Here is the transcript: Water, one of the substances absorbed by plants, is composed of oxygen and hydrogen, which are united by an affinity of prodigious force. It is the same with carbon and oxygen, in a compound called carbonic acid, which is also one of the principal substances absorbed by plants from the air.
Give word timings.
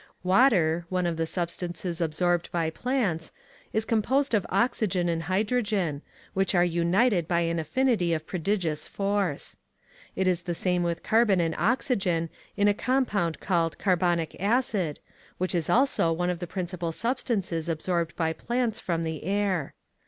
Water, 0.23 0.87
one 0.89 1.05
of 1.05 1.15
the 1.15 1.27
substances 1.27 2.01
absorbed 2.01 2.51
by 2.51 2.71
plants, 2.71 3.31
is 3.71 3.85
composed 3.85 4.33
of 4.33 4.47
oxygen 4.49 5.07
and 5.07 5.21
hydrogen, 5.21 6.01
which 6.33 6.55
are 6.55 6.65
united 6.65 7.27
by 7.27 7.41
an 7.41 7.59
affinity 7.59 8.11
of 8.11 8.25
prodigious 8.25 8.87
force. 8.87 9.57
It 10.15 10.25
is 10.27 10.41
the 10.41 10.55
same 10.55 10.81
with 10.81 11.03
carbon 11.03 11.39
and 11.39 11.53
oxygen, 11.55 12.31
in 12.57 12.67
a 12.67 12.73
compound 12.73 13.39
called 13.39 13.77
carbonic 13.77 14.35
acid, 14.39 14.99
which 15.37 15.53
is 15.53 15.69
also 15.69 16.11
one 16.11 16.31
of 16.31 16.39
the 16.39 16.47
principal 16.47 16.91
substances 16.91 17.69
absorbed 17.69 18.15
by 18.15 18.33
plants 18.33 18.79
from 18.79 19.03
the 19.03 19.23
air. 19.23 19.75